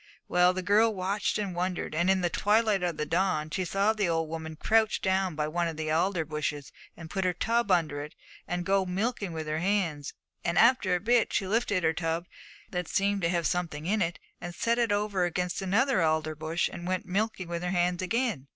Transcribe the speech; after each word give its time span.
Well, 0.27 0.51
the 0.51 0.63
girl 0.63 0.91
watched 0.95 1.37
and 1.37 1.53
wondered, 1.53 1.93
and 1.93 2.09
in 2.09 2.21
the 2.21 2.29
twilight 2.31 2.81
of 2.81 2.97
the 2.97 3.05
dawn 3.05 3.51
she 3.51 3.63
saw 3.63 3.93
the 3.93 4.09
old 4.09 4.29
woman 4.29 4.55
crouch 4.55 4.99
down 4.99 5.35
by 5.35 5.47
one 5.47 5.67
of 5.67 5.77
the 5.77 5.91
alder 5.91 6.25
bushes, 6.25 6.71
and 6.97 7.07
put 7.07 7.23
her 7.23 7.33
tub 7.35 7.69
under 7.69 8.01
it, 8.01 8.15
and 8.47 8.65
go 8.65 8.83
milking 8.83 9.31
with 9.31 9.45
her 9.45 9.59
hands; 9.59 10.15
and 10.43 10.57
after 10.57 10.95
a 10.95 10.99
bit 10.99 11.31
she 11.33 11.45
lifted 11.45 11.83
her 11.83 11.93
tub, 11.93 12.25
that 12.71 12.87
seemed 12.87 13.21
to 13.21 13.29
have 13.29 13.45
something 13.45 13.85
in 13.85 14.01
it, 14.01 14.17
and 14.41 14.55
set 14.55 14.79
it 14.79 14.91
over 14.91 15.23
against 15.25 15.61
another 15.61 16.01
alder 16.01 16.33
bush, 16.33 16.67
and 16.67 16.87
went 16.87 17.05
milking 17.05 17.47
with 17.47 17.61
her 17.61 17.69
hands 17.69 18.01
again. 18.01 18.47